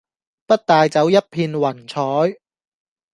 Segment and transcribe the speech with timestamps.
[0.47, 2.39] 不帶走一片雲彩